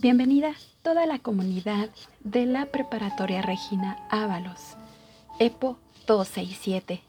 [0.00, 4.78] Bienvenida toda la comunidad de la Preparatoria Regina Ábalos,
[5.38, 7.02] EPO 267.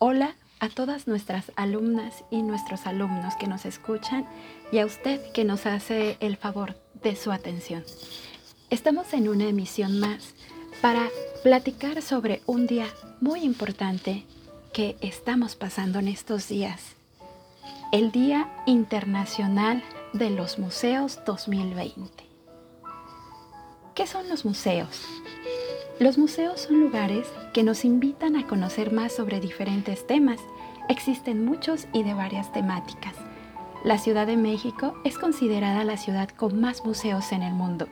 [0.00, 4.26] Hola a todas nuestras alumnas y nuestros alumnos que nos escuchan
[4.72, 7.84] y a usted que nos hace el favor de su atención.
[8.70, 10.34] Estamos en una emisión más
[10.80, 11.10] para
[11.44, 12.88] platicar sobre un día
[13.20, 14.24] muy importante
[14.72, 16.96] que estamos pasando en estos días.
[17.92, 22.24] El Día Internacional de los Museos 2020.
[23.94, 25.06] ¿Qué son los museos?
[25.98, 30.38] Los museos son lugares que nos invitan a conocer más sobre diferentes temas.
[30.88, 33.14] Existen muchos y de varias temáticas.
[33.84, 37.88] La Ciudad de México es considerada la ciudad con más museos en el mundo.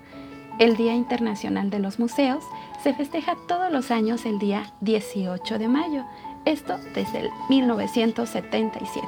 [0.59, 2.45] El Día Internacional de los Museos
[2.83, 6.05] se festeja todos los años el día 18 de mayo,
[6.45, 9.07] esto desde el 1977.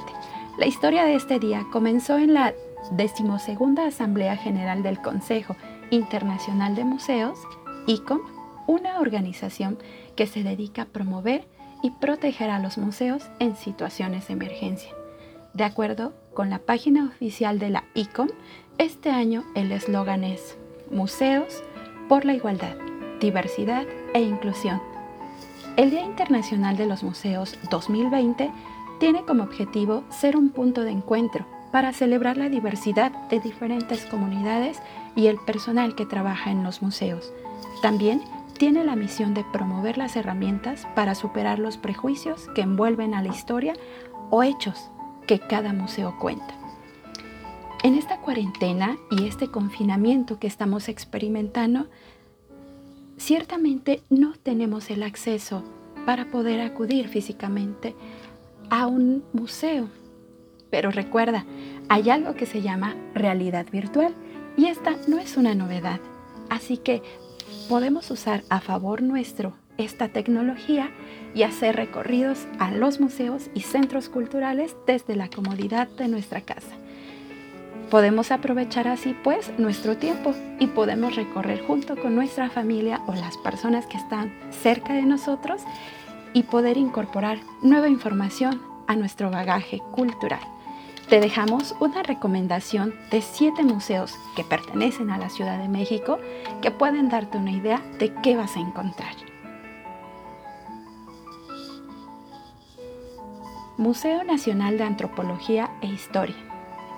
[0.58, 2.54] La historia de este día comenzó en la
[2.90, 5.56] decimosegunda Asamblea General del Consejo
[5.90, 7.38] Internacional de Museos,
[7.86, 8.20] ICOM,
[8.66, 9.78] una organización
[10.16, 11.46] que se dedica a promover
[11.82, 14.92] y proteger a los museos en situaciones de emergencia.
[15.52, 18.28] De acuerdo con la página oficial de la ICOM,
[18.78, 20.56] este año el eslogan es
[20.90, 21.62] Museos
[22.08, 22.76] por la Igualdad,
[23.20, 24.80] Diversidad e Inclusión.
[25.76, 28.50] El Día Internacional de los Museos 2020
[28.98, 34.78] tiene como objetivo ser un punto de encuentro para celebrar la diversidad de diferentes comunidades
[35.16, 37.32] y el personal que trabaja en los museos.
[37.80, 38.22] También
[38.58, 43.30] tiene la misión de promover las herramientas para superar los prejuicios que envuelven a la
[43.30, 43.72] historia
[44.30, 44.90] o hechos
[45.26, 46.54] que cada museo cuenta.
[47.82, 51.88] En esta cuarentena y este confinamiento que estamos experimentando,
[53.16, 55.64] ciertamente no tenemos el acceso
[56.06, 57.96] para poder acudir físicamente
[58.70, 59.88] a un museo
[60.72, 61.44] pero recuerda,
[61.90, 64.14] hay algo que se llama realidad virtual
[64.56, 66.00] y esta no es una novedad.
[66.48, 67.02] Así que
[67.68, 70.90] podemos usar a favor nuestro esta tecnología
[71.34, 76.74] y hacer recorridos a los museos y centros culturales desde la comodidad de nuestra casa.
[77.90, 83.36] Podemos aprovechar así pues nuestro tiempo y podemos recorrer junto con nuestra familia o las
[83.36, 84.32] personas que están
[84.62, 85.60] cerca de nosotros
[86.32, 90.40] y poder incorporar nueva información a nuestro bagaje cultural.
[91.12, 96.18] Te dejamos una recomendación de siete museos que pertenecen a la Ciudad de México
[96.62, 99.12] que pueden darte una idea de qué vas a encontrar.
[103.76, 106.34] Museo Nacional de Antropología e Historia.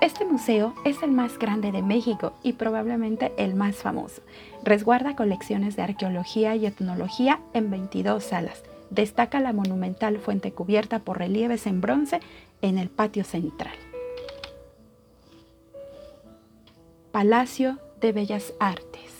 [0.00, 4.22] Este museo es el más grande de México y probablemente el más famoso.
[4.62, 8.62] Resguarda colecciones de arqueología y etnología en 22 salas.
[8.91, 12.20] Destaca la monumental fuente cubierta por relieves en bronce
[12.62, 13.75] en el patio central.
[17.14, 19.12] Palacio de Bellas Artes.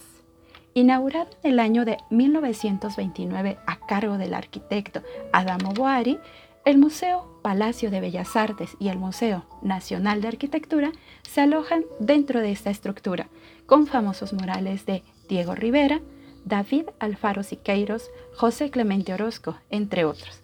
[0.75, 5.01] Inaugurado en el año de 1929 a cargo del arquitecto
[5.33, 6.19] Adamo Boari,
[6.65, 10.91] el Museo Palacio de Bellas Artes y el Museo Nacional de Arquitectura
[11.23, 13.29] se alojan dentro de esta estructura,
[13.67, 16.01] con famosos murales de Diego Rivera,
[16.45, 20.43] David Alfaro Siqueiros, José Clemente Orozco, entre otros.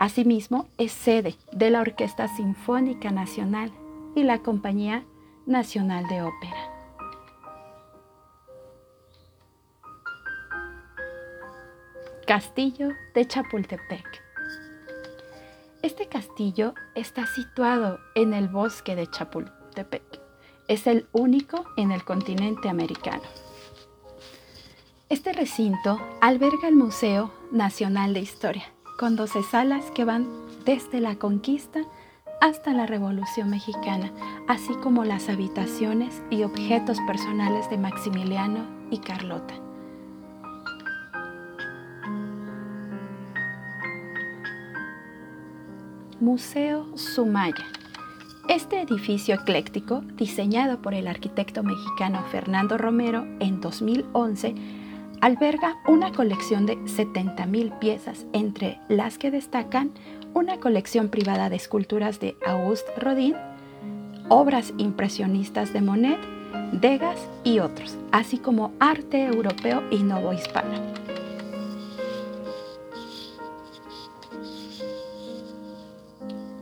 [0.00, 3.70] Asimismo, es sede de la Orquesta Sinfónica Nacional
[4.16, 5.04] y la Compañía
[5.46, 6.71] Nacional de Ópera.
[12.32, 14.06] Castillo de Chapultepec.
[15.82, 20.02] Este castillo está situado en el bosque de Chapultepec.
[20.66, 23.20] Es el único en el continente americano.
[25.10, 28.64] Este recinto alberga el Museo Nacional de Historia,
[28.98, 30.26] con 12 salas que van
[30.64, 31.82] desde la conquista
[32.40, 34.10] hasta la Revolución Mexicana,
[34.48, 39.61] así como las habitaciones y objetos personales de Maximiliano y Carlota.
[46.22, 47.66] Museo Sumaya.
[48.48, 54.54] Este edificio ecléctico, diseñado por el arquitecto mexicano Fernando Romero en 2011,
[55.20, 59.90] alberga una colección de 70.000 piezas, entre las que destacan
[60.32, 63.34] una colección privada de esculturas de Auguste Rodin,
[64.28, 66.20] obras impresionistas de Monet,
[66.70, 71.21] Degas y otros, así como arte europeo y novohispano.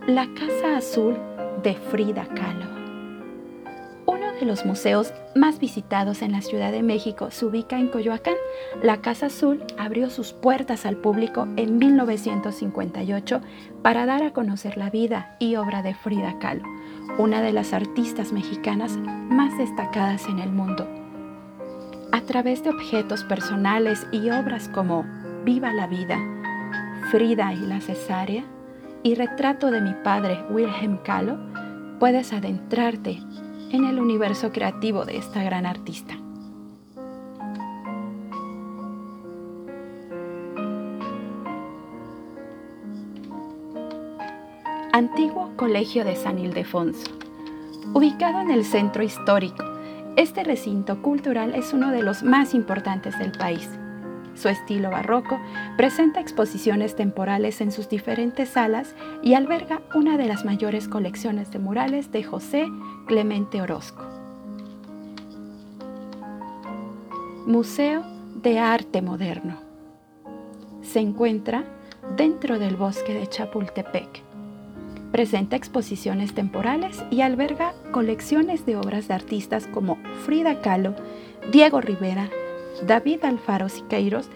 [0.07, 1.15] La Casa Azul
[1.61, 2.65] de Frida Kahlo.
[4.07, 8.33] Uno de los museos más visitados en la Ciudad de México se ubica en Coyoacán.
[8.81, 13.41] La Casa Azul abrió sus puertas al público en 1958
[13.83, 16.67] para dar a conocer la vida y obra de Frida Kahlo,
[17.19, 20.87] una de las artistas mexicanas más destacadas en el mundo.
[22.11, 25.05] A través de objetos personales y obras como
[25.45, 26.17] Viva la vida,
[27.11, 28.43] Frida y la cesárea
[29.03, 31.37] y Retrato de mi padre Wilhelm Kahlo,
[31.99, 33.19] puedes adentrarte
[33.71, 36.15] en el universo creativo de esta gran artista.
[44.93, 47.09] Antiguo Colegio de San Ildefonso.
[47.93, 49.63] Ubicado en el centro histórico,
[50.15, 53.69] este recinto cultural es uno de los más importantes del país.
[54.35, 55.39] Su estilo barroco
[55.77, 61.59] presenta exposiciones temporales en sus diferentes salas y alberga una de las mayores colecciones de
[61.59, 62.67] murales de José
[63.07, 64.03] Clemente Orozco.
[67.45, 68.03] Museo
[68.35, 69.57] de Arte Moderno.
[70.81, 71.65] Se encuentra
[72.15, 74.23] dentro del bosque de Chapultepec.
[75.11, 80.95] Presenta exposiciones temporales y alberga colecciones de obras de artistas como Frida Kahlo,
[81.51, 82.29] Diego Rivera,
[82.85, 84.27] David Alfaro Siqueiros,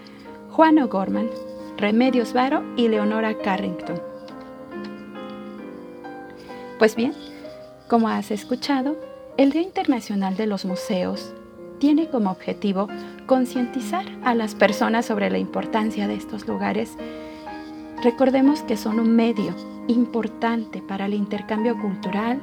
[0.52, 1.30] Juan O'Gorman,
[1.78, 4.02] Remedios Varo y Leonora Carrington.
[6.80, 7.14] Pues bien,
[7.88, 8.98] como has escuchado,
[9.38, 11.34] el Día Internacional de los Museos
[11.80, 12.88] tiene como objetivo
[13.26, 16.92] concientizar a las personas sobre la importancia de estos lugares.
[18.04, 19.54] Recordemos que son un medio
[19.88, 22.42] importante para el intercambio cultural,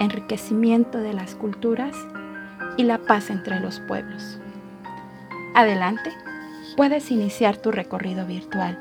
[0.00, 1.96] enriquecimiento de las culturas
[2.76, 4.38] y la paz entre los pueblos.
[5.58, 6.12] Adelante,
[6.76, 8.78] puedes iniciar tu recorrido virtual.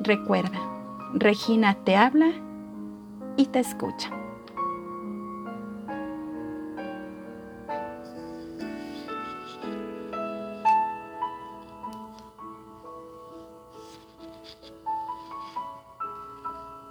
[0.00, 0.58] Recuerda,
[1.12, 2.30] Regina te habla
[3.36, 4.10] y te escucha.